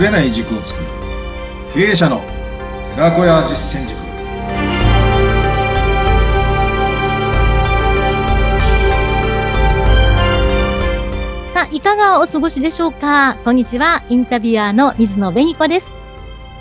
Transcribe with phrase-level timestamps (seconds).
[0.00, 0.86] ぶれない軸を作る。
[1.74, 2.22] 経営者の
[2.94, 4.00] 寺子屋実践塾。
[11.52, 13.36] さあ、いかがお過ごしでしょうか？
[13.44, 14.02] こんにちは。
[14.08, 15.92] インタビュアーの水野紅子です。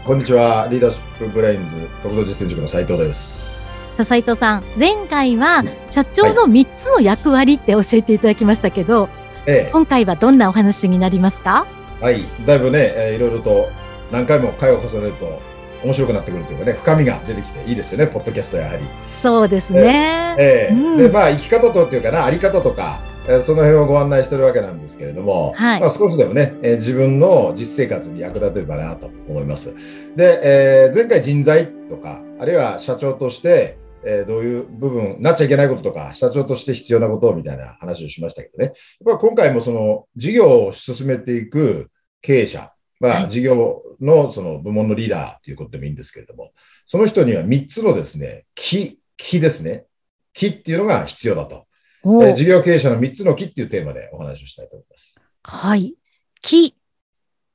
[0.05, 0.67] こんにちは。
[0.69, 3.47] リーダーシップブレインズ特度実践塾の斉藤です。
[3.95, 9.07] さあ、斉藤さん、前回は社長の3つの役割って教えていただきましたけど、
[9.45, 11.65] え今回はどんなお話になりますか？
[11.65, 12.23] えはい。
[12.45, 13.69] だいぶね、えーいろいろと
[14.11, 15.39] 何回も回を重ねると
[15.83, 18.83] 面白くなってくるというかね深みが出てきていいですよねポッドキャストやはり。
[19.21, 20.35] そうですね。
[20.37, 20.97] ええうん。
[20.97, 25.79] でまあ生き方とっていうかなあり方とか、えーその辺をご案内してるわけなんですけれども、はい。
[25.79, 29.73] まあ、少しでもね、えー自分の実生活に役立てればなと思います。
[30.15, 38.73] で、えー前回人材とかあるいは社長として、えーどういう部分なっちゃいけないこととか社長として必要なことみたいな話をしましたけどねやっ
[39.05, 41.91] ぱり今回もその事業を進めていく
[42.21, 46.51] 経営者まあ、はい事業のその部門のリーダーということでもいいんですけれども、
[46.85, 49.85] その人には3つのですね、木、木ですね。
[50.33, 51.65] 木っていうのが必要だと。
[52.03, 55.19] おえー事業経営者の3つの木っていうテーマでお話をしたいと思います。
[55.43, 55.95] はい。
[56.41, 56.75] 木。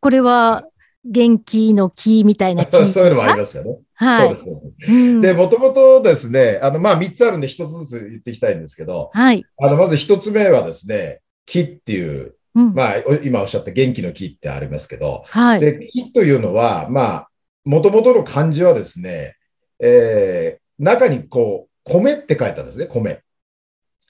[0.00, 0.64] これは、
[1.04, 3.78] 元気の木みたいな木 そういうのもありますよね。
[3.94, 4.34] はい。
[4.34, 5.20] そうです。
[5.20, 9.44] でもともとですね、あの、まあ、3つあるんで1つずつ言っていきたいんですけど、はい。
[9.58, 15.60] あの、まず1つ目はですね、木っていう、うんまあ、お今おっしゃった元気の木ってありますけど、はい。
[15.60, 17.28] で、木というのは、まあ、
[17.64, 19.36] もともとの漢字はですね、
[19.80, 23.22] えー中にこう、米って書いてあるんですね、米。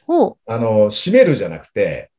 [0.07, 2.11] おあの、締めるじゃなくて、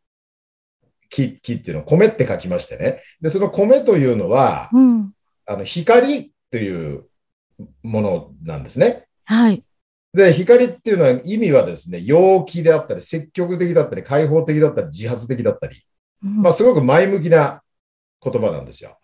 [1.10, 3.02] 木、木っていうのを米って書きましてね。
[3.22, 5.12] で、その米というのは、うん。
[5.46, 7.06] あの、光という
[7.84, 9.06] ものなんですね。
[9.26, 9.64] はい。
[10.14, 15.76] で、光っていうのは意味はですね、陽気であったり、積極的だったり、開放的だったり、自発的だったり、
[16.24, 17.62] うんまあ、すごく前向きな
[18.24, 18.98] 言葉なんですよ。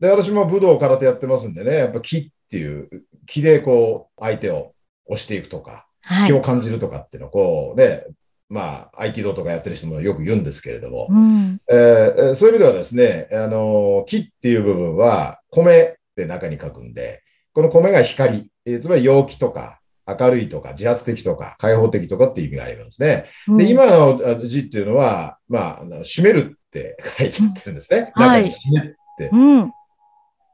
[0.00, 2.88] で、私も武道空手やってますんでね、やっぱ気っていう、
[3.26, 4.74] 気でこう、相手を
[5.06, 6.28] 押していくとか、はい。
[6.28, 8.04] 気を感じるとかっていうのをこうね、
[8.54, 11.58] まあ、合気道とかやってる人もよく言うんですけれども、うん。
[11.68, 17.22] えーえーそういう意味ではですね、あのー木っていう部分は米って中に書くんで、
[17.52, 23.26] この米が光、えーつまり陽気とか明るいとか自発的とか開放的とかっていう意味がありますね。
[23.48, 28.12] うんで、今のあ字っていうのは、まあ、あの締めるって書いちゃってるんですね。
[28.16, 29.30] うんはい中に締めって。
[29.32, 29.72] うん。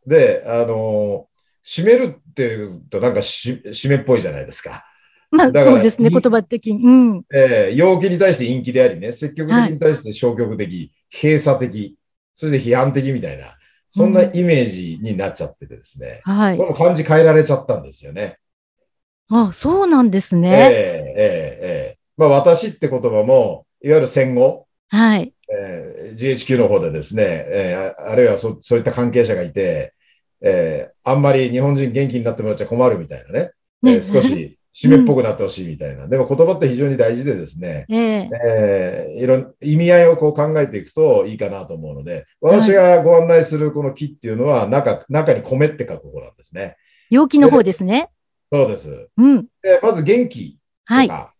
[0.06, 1.30] で、あのー
[1.62, 4.86] 締めるっていうとなんかし締めっぽいじゃないですか。
[5.30, 6.82] まあ、そうですね、い言葉的に。
[6.84, 7.24] うん。
[7.32, 11.96] えー陽気に対して陰気でありね、積極的に対して消極的、閉鎖的、
[12.34, 13.56] そして批判的みたいな、
[13.90, 16.64] そんなイメージになっちゃっててですね、はいこ。
[16.64, 18.38] れも漢字変えられちゃったんですよね。
[19.28, 20.48] あ、そうなんですええね。
[20.48, 25.32] ええええまあ、私って言葉も、いわゆる戦後、はい。
[25.52, 29.94] えー GHQ の方でですね、えーああるいはそそういった関係者がいて、
[30.42, 33.52] えーあんまり日本人元気になってもらっちゃ困るみたいなね、
[33.84, 46.76] えー少し締めっぽくなってほしいみたいな、でも言葉って非常に大事でですね、えええーいろん意味合いをこう考えていくといいかなと思うので、私がご案内するこの木っていうのは中、中に米って書く方なんですね。
[47.10, 48.08] 陽気の方ですね。
[48.52, 49.08] そうです。
[49.16, 49.46] うん。
[49.62, 51.08] でまず元気とはい。
[51.08, 51.34] か、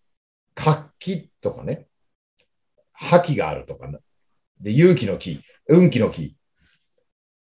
[0.55, 1.87] 活気とかね、
[2.93, 3.99] 覇気があるとかね、
[4.61, 6.37] で勇気の気、運気の気、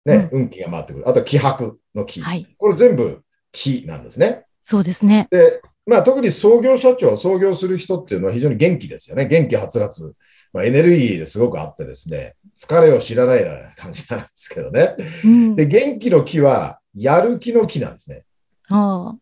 [0.05, 1.09] ね、運気が回ってくる。
[1.09, 2.21] あと気迫の気。
[2.21, 2.47] はい。
[2.57, 4.45] これ全部気なんですね。
[4.63, 5.27] そうですね。
[5.31, 9.27] で、まあ、特に創業社長、創業する人っていうのは非常に元気ですよね。
[9.27, 10.15] 元気はつらつ。
[10.53, 14.95] まあ、エネルギーですごくあってですね、疲れを知らないような感じなんですけどね。
[15.23, 15.55] うん。
[15.55, 18.23] で、元気の気は、やる気の気なんですね。
[18.69, 19.17] ああ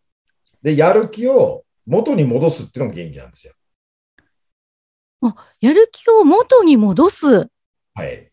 [0.63, 3.53] で、やる気を元に戻すっていうのが元気なんですよ。
[5.61, 7.49] やる気を元に戻す。
[7.93, 8.29] はい。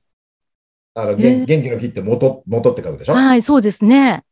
[0.95, 4.25] あの、え元ー元気の気って元、元って書くでしょ、はい、そうですね。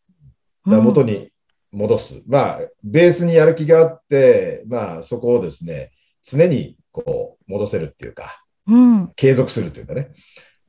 [0.65, 1.31] 元うんに
[1.75, 2.23] 戻す。
[2.27, 5.91] まあ、ベースにやる気があって、まあ、そこをですね、
[6.23, 9.13] 常にこう、戻せるっていうか、うん。
[9.17, 10.11] 継続するというかね。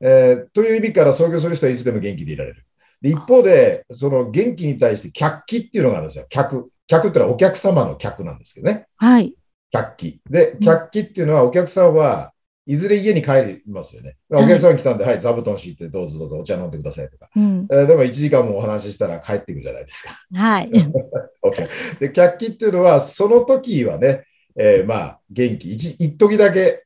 [0.00, 2.66] えーという意味から創業する人はいつでも元気でいられる。
[3.00, 6.26] で一方で、その元気に対して客気っていうのがあるんですよ。
[6.28, 6.70] 客。
[6.86, 8.86] 客ってのはお客様の客なんですけどね。
[8.96, 9.34] はい。
[9.70, 10.20] 客気。
[10.28, 12.32] でう、ん客気っていうのはお客さんは
[12.68, 14.16] いずれ家に帰りますよね。
[14.28, 17.28] はいお客さん来たんで、はい、座布団敷いてどうぞどうぞお茶飲んでくださいとか。
[17.34, 17.66] うん。
[17.70, 20.10] えーでも1時間もお話ししたら帰ってくるじゃないですか。
[20.34, 20.70] はい。
[21.42, 21.98] OK。
[22.00, 24.24] で、客気っていうのは、その時はね、
[24.58, 26.84] えーまあ、元気、一一時だけ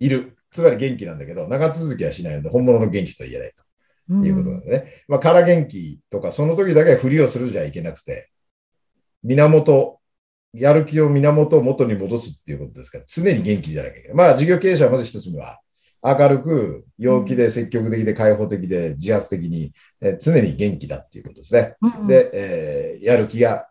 [0.00, 0.36] いる。
[0.52, 3.52] つまり元気なんだけど、長続きはしないので、本物の元気とは言えない
[4.08, 5.04] ということなんでね。
[5.08, 8.30] まあ、空元気とか、その時だけふりをするじゃいけなくて、
[9.22, 9.95] 源、
[10.56, 14.16] やる気を源を元に戻すっていうことですから、常に元気じゃなきゃいけない。
[14.16, 15.60] まあ、事業経営者はまず一つ目は、
[16.02, 21.74] 明るく、陽気で積極的で開放的で自発的に、えー常に元気だっていうことですね。
[21.80, 23.68] うんうん、で、えーやる気が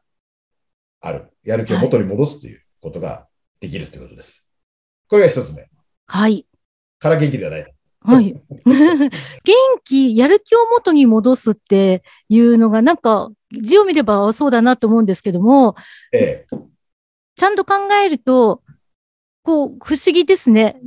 [1.02, 1.32] ある。
[1.44, 3.28] やる気を元に戻すということが
[3.60, 4.48] できるということです。
[5.08, 5.68] これが一つ目。
[6.08, 6.46] はい。
[7.00, 7.76] から元気ではない。
[8.02, 8.34] はい。
[8.34, 9.12] 元
[9.84, 15.76] 気、やる気を元に戻すっていうのが、なんか、字を見ればそうだなと思うんですけども、
[16.12, 16.46] え
[17.36, 17.74] ちゃんと考
[18.04, 18.62] えると、
[19.44, 20.80] こう、不思議ですね。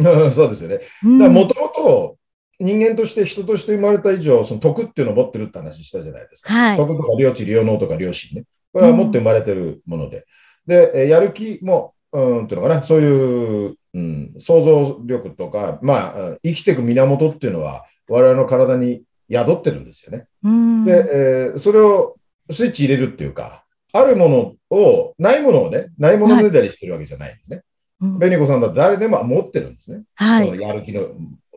[0.00, 0.80] え そうですよね。
[1.04, 2.16] うんもともと
[2.58, 6.52] 人間として人として生まれた以上、その徳っていうのを持ってるって話したじゃないですか。
[6.52, 6.76] はい。
[6.76, 8.44] 徳とか領地、領能とか良心ね。
[8.72, 10.26] これは持って生まれてるもので。
[10.66, 20.26] で、えーやる気も、うん、っていうのかな、そういう、うん、想像力とか、まあ、うん生きていく源っていうのは、我々の体に宿ってるんですよね。
[20.44, 22.16] うんで、えーそれを
[22.50, 23.61] スイッチ入れるっていうか、
[23.92, 27.56] あるものを、ないものをね、ないものねだりしてるわけじゃないんですね。
[28.00, 30.02] うん紅子さんだって誰でも持ってるんですね。
[30.16, 30.48] はい。
[30.48, 31.02] そのやる気の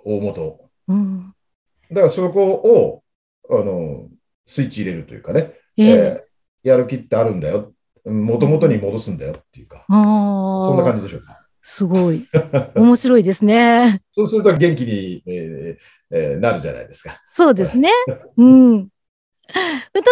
[0.04, 0.70] 大元を。
[0.88, 1.34] うん
[1.92, 3.04] だからそこを、
[3.50, 4.08] あの、
[4.46, 6.26] スイッチ入れるというかね、えええー
[6.70, 7.74] やる気ってあるんだよ。
[8.06, 9.94] もともとに戻すんだよっていうか、あ
[10.68, 11.46] そんな感あ、じでしょうか。
[11.62, 12.28] すごい。
[12.76, 14.02] 面白いですね。
[14.16, 17.22] そうすると元気に、えーえーなるじゃないですか。
[17.28, 17.90] そうですね。
[18.38, 18.78] うん。
[18.78, 18.88] 二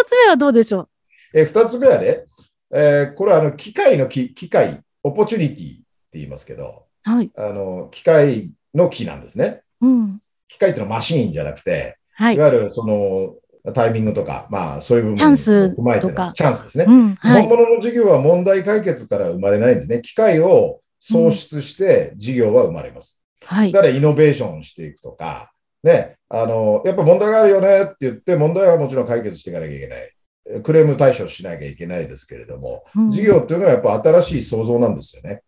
[0.06, 0.88] つ目はどうでしょ
[1.34, 2.24] えー二つ目はね、
[2.72, 5.84] えーこれはあの機械の機機械、オポチュニティって
[6.14, 7.30] 言いますけど、うはい。
[7.36, 9.62] あの機械の機なんですね。
[9.80, 10.20] うん。
[10.48, 12.38] 機械っていうのはマシーンじゃなくて、はいい。
[12.38, 13.34] わゆるその
[13.72, 16.84] タイミングとか、まあそういう部分を踏まえてねとかチャンスですね。
[16.86, 17.14] うん。
[17.16, 17.42] はい。
[17.42, 20.00] 本物の事業は問題解決から生まれないんですね。
[20.00, 23.20] 機械を創出して事業は生まれます。
[23.44, 23.80] はいだ。
[23.80, 25.50] からイノベーションしていくとか、
[25.82, 30.13] ね、あの、やっぱ問題があるよねって言って、問題はもちろん解決していかなきゃいけない。
[30.62, 35.42] クレーム対処しなきゃいけないですけれども、うん事業っていうのはやっぱ新しい創造なんですよね。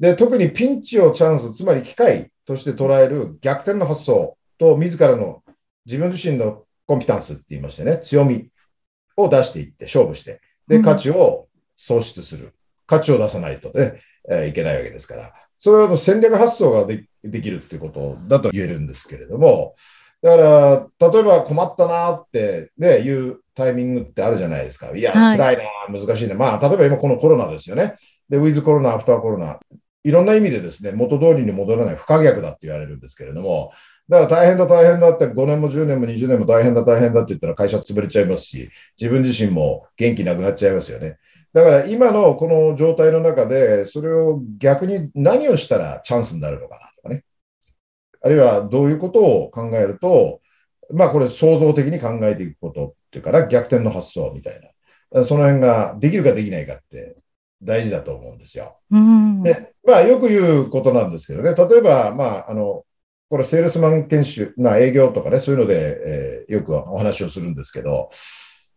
[0.00, 5.42] で、特にピンチをチャンス、つまり機会として捉える逆転の発想と自らの
[5.86, 8.48] 自分自身のコンピタンスって言いましてね、強み
[9.16, 12.52] を出していって、勝負して、で、うん価値を創出する。
[12.86, 19.74] 価値を出さないとね、えーいけないわけですから、それは戦略発想がでできるっていうことだと言えるんですけれども、
[20.22, 24.96] だから、例えば困ったなって、ね、いうタイミングってあるじゃないですか。
[24.96, 26.34] いや、はい辛いな、難しいな。
[26.34, 27.94] まあ、例えば今このコロナですよね。
[28.28, 29.58] で、ウィズコロナ、アフターコロナ。
[30.02, 33.72] いろんな意味でですね、元通りに戻らない不可逆だって言われるんですけれども、
[34.08, 38.70] だから大変だ、大変だって5年も10年も20年も大変だ、大変だって言ったら会社潰れちゃいますし、
[39.00, 41.16] 自分自身も元気なくなっちゃいますよね。
[41.54, 47.24] だから今のこの状態の中で、それを逆に何をしたらチャンスになるのかなとかね。
[48.20, 50.40] あるいはどういうことを考えると、
[50.92, 54.60] まあこれ創造的に考えていくことっていうかな、逆転の発想みたい
[55.12, 55.24] な。
[55.24, 57.14] その辺ができるかできないかって
[57.62, 58.80] 大事だと思うんですよ。
[58.90, 59.42] うん。
[59.44, 62.84] で、まあよく言うことなんですけどね、例えば、まああの、
[63.30, 68.10] これセールスマン研修、な営業とかね、そういうので、えーよくお話をするんですけど、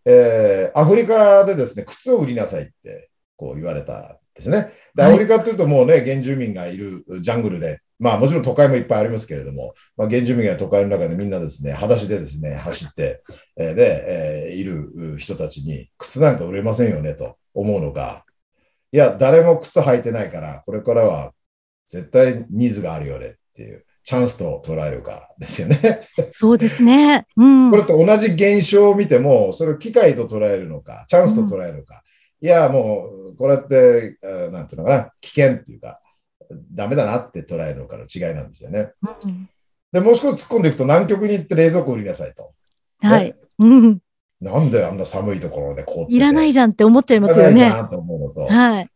[0.06, 4.72] えーアフリカでですね、靴を売りなさいってこう言われたんですね。
[4.96, 13.22] で、はいアフリカっていうともうね、原住民がいるジャングルで、まあもちろん都会もいっぱいありますけれども、まあ、原住民が都会の中でみんなですね、裸足でですね、走って、
[13.58, 18.26] えーで、えーいる人たちに靴なんか売れませんよねと思うのか、
[18.92, 21.34] いや、誰も靴履いてないから、これからは
[21.88, 26.08] 絶対ニーズがあるよねっていう、チャンスと捉えるかですよね。
[26.32, 27.26] そうですね。
[27.36, 27.72] うん。
[27.72, 32.04] これと同じ現象を見ても、それを機会と捉えるのか、チャンスと捉えるのか、
[32.42, 36.00] いや、もう、これって、えーなんていうのかな、危険っていうか、
[36.72, 38.92] ダメだなって捉えるのかの違いなんですよね。
[39.24, 39.50] うん
[39.92, 42.52] で、もう少し突っ込んでいくと、南極に行って冷蔵庫売りなさいと。
[43.02, 43.34] はい。
[43.60, 44.00] うん。
[44.42, 47.58] なんであんな寒いところで凍ってていらないじゃんって思っちゃいますよね。
[47.58, 48.90] いらないなと思うのと、はい。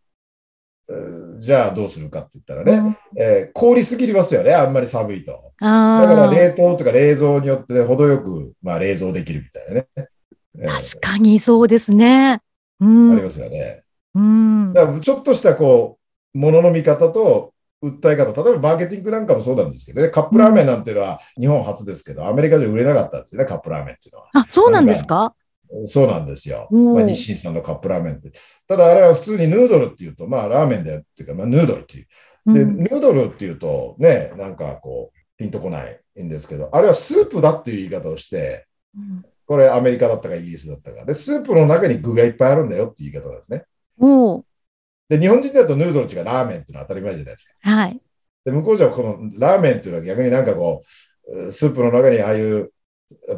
[0.89, 5.31] えーじゃあどうするかって言ったらね、うんえー凍りすぎますよね、あんまり寒いと。
[5.31, 5.39] だ
[6.03, 6.33] あからあ。
[6.33, 9.87] 冷凍とか冷蔵によって程よく、まあ、冷蔵できるみたいなね。
[10.59, 12.41] えー確かにそうですね。
[12.81, 13.17] うあん。
[13.17, 13.83] りますよね。
[14.13, 14.73] うん。
[14.73, 15.99] だからちょっとしたこ
[16.33, 24.29] う、ものの見方と訴え方、例えばマーケティングなんかもそうなんですけどね、カップラーメンなんていうのは日本初ですけど、アメリカじゃ売れなかったんですよね、カップラーメンっていうのは。
[24.33, 25.33] あ、そうなんですか？
[25.85, 26.67] そうなんですよ。
[26.69, 28.31] まあ、日清さんのカップラーメンって。
[28.67, 32.53] ただあれは普通にヌードルっていうと、まあラーメンだよっていうか、まあヌードルっていう。
[32.53, 41.03] で、うんヌードルっていうとね、なんかこう、ピンとこないんですけど、あれはスープだっていう言い方をして、うんこれアメリカだったかイギリスだったか。
[41.03, 43.65] で、スープの中に具がいっぱいあるんだよっていう言い方なんですね。
[45.09, 47.69] で、日本人だとヌードル違うラーメンっていうのは当たり前じゃないですか。
[47.69, 48.01] はい。
[48.45, 50.83] で、向こうじゃこのラーメンっていうのは逆になんかこ
[51.27, 52.71] う、スープの中にああいう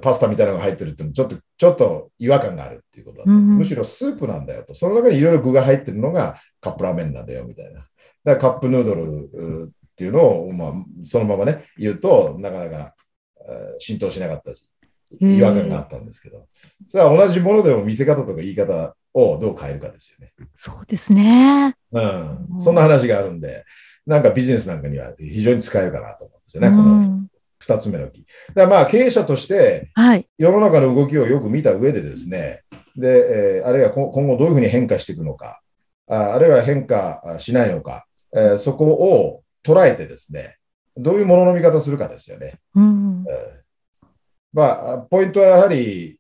[0.04, 4.76] パスタみたいなのが入ってるっていうのちょっと、ちょっと違和感があるっていうことだと、うんむしろスープなんだよと。
[4.76, 7.80] その中にいろいろ具が入ってるのがカップラーメンなんだよみたいな。
[7.80, 7.88] だか
[8.26, 12.96] らカップヌードルうっていうのを、まあ、そのままね、言うと、なかなか
[13.80, 14.70] 浸透しなかったし、
[15.20, 16.48] 違和感があったんですけど、
[16.88, 20.34] それは同じものでも見せ方とか言い方をどう変えるかですよね。
[20.56, 21.76] そうですね。
[21.92, 22.48] うん。
[22.60, 23.64] そんな話があるんで、
[24.06, 27.28] なんかビジネスなんかには非常に使えるかなと思うんですよね、この
[27.60, 28.26] 二つ目の木。
[28.54, 29.92] だまあ経営者として、
[30.38, 32.64] 世の中の動きをよく見た上でですね、
[32.96, 35.62] で、えー、あるいは今後どういうふうに変化していくのか、
[36.08, 38.06] ああるいは変化しないのか、
[38.36, 40.58] えー、そこを捉えてですね、
[40.98, 42.60] どういうものの見方するかですよね。
[42.76, 43.63] うんえー、
[44.54, 46.20] まあ、ポイントはやはり、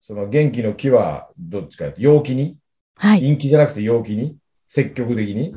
[0.00, 2.58] その元気の木はどっちかというと陽気に、
[2.96, 4.36] はい、陰気じゃなくて陽気に、
[4.66, 5.54] 積極的に、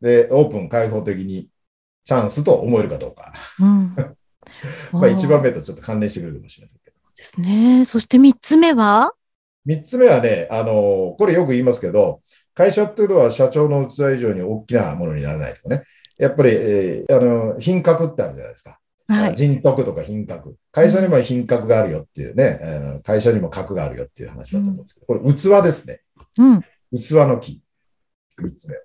[0.00, 1.48] で、オープン、開放的に、
[2.04, 3.32] チャンスと思えるかどうか。
[3.58, 3.94] うん、
[4.92, 6.96] まあ、一番目とちょっと関連してくるかもしれませんけど。
[7.16, 7.84] ですね。
[7.84, 9.12] そして三つ目は？
[9.64, 12.20] 三つ目はね、あの、これよく言いますけど、
[12.54, 15.82] 会社っていうのは社長の器以上に大きなものにならないとかね。
[16.18, 18.78] やっぱり、えー、あの、品格ってあるじゃないですか。
[19.08, 20.56] はい、人徳とか品格。
[20.72, 26.00] 会社にも品格があるよっていうね、うん、会社にも格があるよっていう話だと思うんですけど、これ器ですね。
[26.38, 27.62] うん、器の木。
[28.38, 28.76] 三つ目。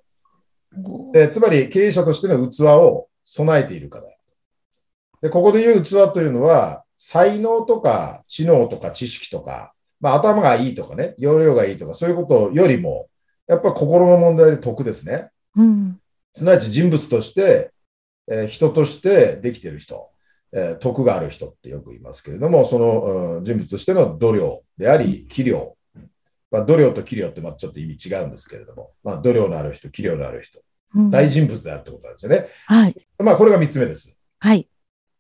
[1.12, 4.08] でつまり経営者としての器を備えているかだ。
[5.22, 13.10] で、ここで言う器というのは、才能とか知能とか知識とか、まあ、頭がいいとかね、容量がいいとか、そういうことよりも、
[13.48, 15.30] やっぱ心の問題で得ですね。
[15.56, 16.00] うん、
[16.34, 17.72] すなわち人物として、
[18.28, 20.11] えー、人としてできている人、
[20.54, 25.78] えー、徳がある人ってよく言いますけれども、その、うん、人物としての度量であり、器量。
[26.50, 30.60] まあ、度量と器量ってまあちょっと意味違うんですけれども、まあ、度量のある人、器量のある人、
[30.96, 32.48] うん、大人物であるってことなんですよね。
[32.66, 33.08] はい。
[33.20, 34.18] まあ、これが三つ目です。
[34.40, 34.68] はい。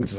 [0.05, 0.17] 器。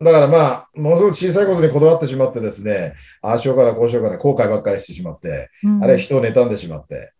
[0.00, 7.12] だからまあ、ものすごく小さいことにこだわってしまってですね、ああしようかな、こうしようかな、後悔ばっかりしてしまって、うん、あるいは人を妬んでしまって、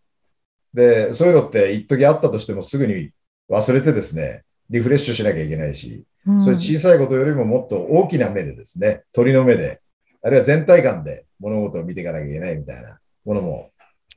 [0.73, 3.11] で、そういうのって一時あったとしてもすぐに
[3.51, 9.81] 忘れてですね、リフレッシュしなきゃいけないし、うん、そういう小さいことよりももっと大きな目でですね、鳥の目で、
[10.23, 13.71] あるいは全体感で物事を見ていかなきゃいけないみたいなものも、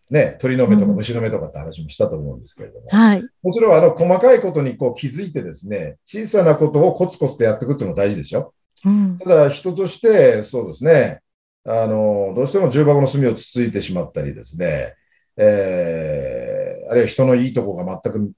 [0.09, 8.53] ね、鳥の目とか虫の目とかって話もしたと思うんですけれども、うんはい、もちろんあの細かいことにこう気づいてですね、小さなことをコツコツとやっていくっていうのも大事ですよ。
[8.83, 11.21] うん、ただ人としてそうですね、
[11.65, 14.95] あの、どうしても重箱の隅をつついてしまったりですね、
[15.37, 18.31] えー、あるいは人のいいとこが全く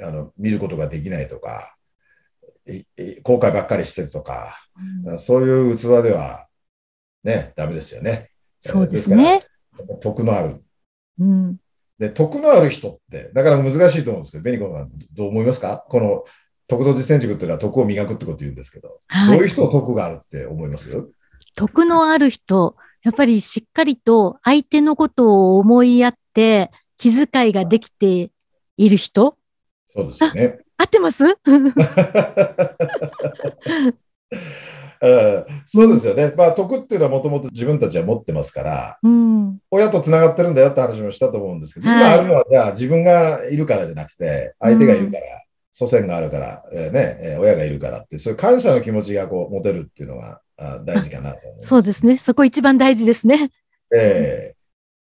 [0.00, 1.76] あの見ることができないとか、
[3.22, 4.54] 後悔ばっかりしてるとか、
[5.04, 6.46] うん、そういう器では
[7.24, 8.30] ね、ダメですよね。
[8.60, 9.40] そうですね。
[10.00, 10.62] 徳のある。
[11.18, 11.56] うん、
[11.98, 15.84] で、徳のある人って、だから難しいと思うんですけど、ベニコさん、どう思いますか？
[15.88, 16.24] この
[16.68, 21.08] 徳道実践塾っていうのは徳を磨くってこと言うんですけど、はい、どういう人を徳があるって思います？
[21.56, 28.30] 徳のある人、やっぱりしっかりと相手のことを思いやって、気遣いができて
[28.76, 29.37] いる人
[29.92, 30.58] そうですよね。
[30.76, 31.24] 合ってます？
[35.66, 36.34] そうですよね。
[36.36, 45.28] まあ、徳っていうのはもともと自分たちは持ってますから、うん、親とつながってるんだよって話もしたと思うんですけど、はい、今あるのは、じゃあ自分がいるからじゃなくて、相手がいるから、うん、
[45.72, 51.68] 祖先があるから、えー、ね、えー、親がいるからって、そういう感謝の気持ちがこう持てるっていうのがあ大事かなと思います。
[51.68, 52.18] そうですね。
[52.18, 53.50] そこ一番大事ですね。
[53.94, 54.58] ええー、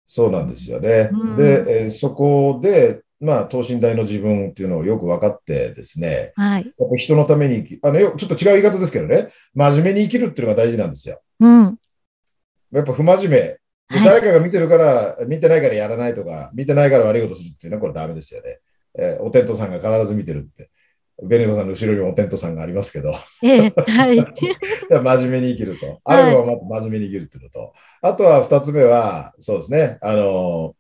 [0.08, 1.10] そうなんですよね。
[1.12, 11.22] うん、で、えー、そこで、まあ、等身大の自分っていうのをよく分かってですね、はい、やっぱ人のためにあのちょっと違う言い方ですけどね、真面目に生きるっていうのが大事なんですよ。
[11.39, 11.77] うん、
[12.72, 13.58] やっぱ不真面目。
[14.06, 18.60] 誰かが見てるから、見てないからやらないとか、見てないから悪いことするっていうのはこれダメですよね。
[18.98, 20.70] えー、お天道さんが必ず見てるって。
[21.22, 23.13] ベネコさんの後ろにもお天道さんがありますけど、
[23.44, 24.20] ええ、はい。
[24.89, 26.01] 真面目に生きると。
[26.03, 30.75] あるのはま真面目に生きるってことと、あとは二つ目は、そうですね、あの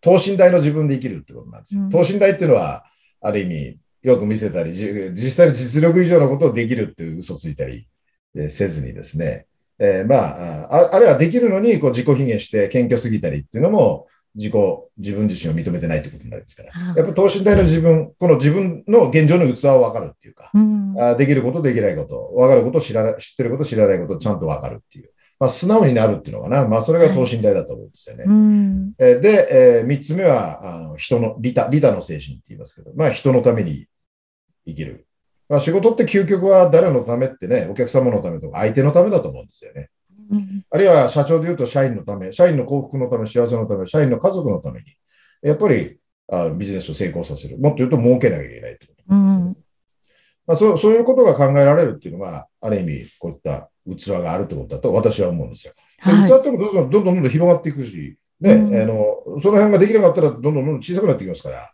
[0.00, 1.82] 等身大の自分で生きるってことなんですよ。
[1.82, 2.84] うん、等身大っていうのは、
[3.20, 7.88] ある意味、よく見せたり、実際の実力以上のことをできるっていう嘘ついたり、
[8.34, 9.46] えせずにですね、
[9.78, 14.54] えー、まああ、あるいはできるのにこう自己卑下して謙虚すぎたりっていうのも、自己、
[14.98, 25.10] 自分自身を認めてないってことになるんですから、やっぱ等身大の自分、この自分の現状の器を分かるっていうか、うん、あできること、できないこと、分かること、知ら知ってること、知らないこと、ちゃんと分かるっていう。
[25.40, 26.66] まあ、素直になるっていうのかな。
[26.66, 28.24] まあ、それが等身大だと思うんですよね。
[28.98, 33.86] はい、で、えー、三つ目は、あの人の、利他、利他の精神って言いますけど、まあ、人のために
[34.66, 35.06] 生きる。
[35.48, 39.90] まあ、仕事って究極は誰のためってね、お客様のためとか、相手のためだと思うんですよね。
[40.30, 44.86] うん、あるいは社長で言うと社員のため、社員の幸福のため、幸せのため、社員の家族のために、
[45.42, 45.98] やっぱり
[46.30, 47.58] あビジネスを成功させる。
[47.58, 49.16] もっと言うと儲けなきゃいけないということですね。
[49.16, 49.56] うん
[50.48, 55.74] まあ、そうそういうことが考えられるっていうのが、ある意味、こういった器があるってことだと私は思うんですよ。
[56.04, 61.70] で器ってもどんどんどんどんどん広がっていくし、ね、うん、あのその辺ができなかったらどんどんどんどん小さくなっていきますから、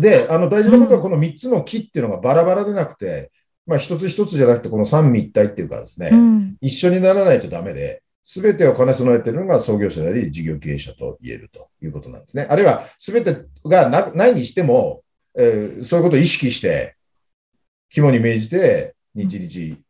[0.00, 3.30] で、あの大事なことはこの3つの木っていうのがバラバラでなくて、
[3.66, 6.56] まあ一つ一つじゃなくてこの三位一体っていうかですね、うん。
[6.60, 12.46] 一緒にならないとダメで、すべてを兼ね備えているのが創業者であり、事業経営者と言えるということなんですね。
[12.48, 15.02] あるいは、すべてがなないにしても、
[15.38, 16.95] えーそういうことを意識して、
[17.90, 19.82] 肝に銘じて、日々、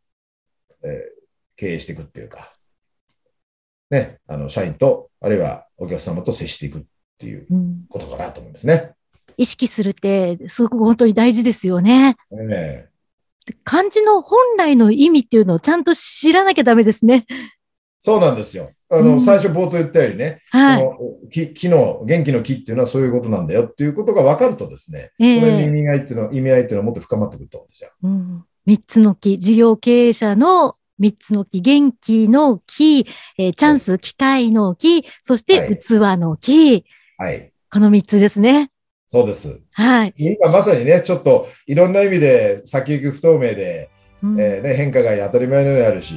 [0.83, 1.17] えー
[1.57, 2.53] 経営していくっていうか、
[3.89, 6.81] ね、あの、社員と、あるいはお客様と接していくっ
[7.17, 8.91] ていううんことかなと思いますね。
[9.37, 12.15] 意識するって、すごく本当に大事ですよね。
[12.31, 12.87] え
[13.63, 17.25] 漢字の本来の意味っていうのをちゃんと知らなきゃダメですね。
[17.99, 18.71] そうなんですよ。
[18.89, 20.83] あの、うん最初冒頭言ったようにね、はい。
[20.83, 27.89] この木木の、元気の木っていうのはそういうことなんだよっていうことが分かるとですね、えそれに意え味合いっていうのは、意味合いっていうのはもっと深まってくると思うんですよ。
[28.03, 36.85] うん三つの木、事業経営者の三つの木、元気の木、えーチャンス、機会の木、そしてはい器の木、
[37.17, 37.51] はい。
[37.71, 38.69] この三つですね。
[39.07, 39.59] そうです。
[39.71, 40.13] はい。
[40.17, 43.89] 今まさにね、ちょっといろんな意味で先行き不透明で、
[44.21, 46.13] うんえーね、変化が当たり前のようにあるし、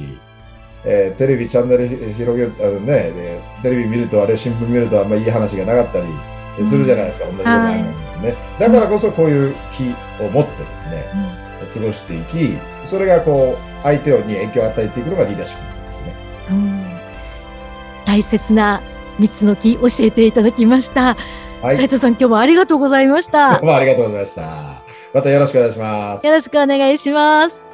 [0.83, 7.75] えーテレビチャンネル広げあのねで、テレビ見ると、あれ新聞見るとあんまいい話がなかったりするじゃないですか、同じようなはい
[8.21, 8.35] ね。
[8.59, 11.05] だからこそこういう気を持ってですね、
[11.73, 16.15] 過ごしていき、それがこう、相手に影響を与えていくのがリーダーシップなんですよね。
[16.51, 16.91] うん
[18.05, 18.81] 大切な
[19.19, 21.15] 三つの木教えていただきました。
[21.61, 21.77] はい。
[21.77, 23.65] 斉藤さん、今日もありがとうございましたどう。
[23.65, 24.41] もありがとうございました。
[25.13, 26.33] またよろしくお願いしますよ。
[26.33, 27.70] ろしくお願いします。